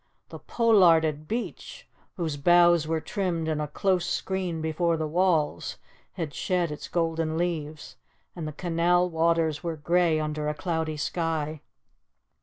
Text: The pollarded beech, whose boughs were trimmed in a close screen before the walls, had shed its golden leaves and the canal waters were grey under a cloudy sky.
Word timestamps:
The 0.29 0.39
pollarded 0.39 1.27
beech, 1.27 1.87
whose 2.17 2.35
boughs 2.35 2.87
were 2.87 2.99
trimmed 2.99 3.47
in 3.47 3.61
a 3.61 3.67
close 3.67 4.07
screen 4.07 4.59
before 4.59 4.97
the 4.97 5.05
walls, 5.05 5.77
had 6.13 6.33
shed 6.33 6.71
its 6.71 6.87
golden 6.87 7.37
leaves 7.37 7.97
and 8.35 8.47
the 8.47 8.51
canal 8.51 9.07
waters 9.11 9.61
were 9.61 9.77
grey 9.77 10.19
under 10.19 10.47
a 10.49 10.55
cloudy 10.55 10.97
sky. 10.97 11.61